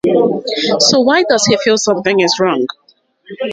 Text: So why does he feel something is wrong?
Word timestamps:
So 0.79 0.99
why 1.01 1.23
does 1.29 1.45
he 1.45 1.57
feel 1.57 1.77
something 1.77 2.21
is 2.21 2.39
wrong? 2.41 2.65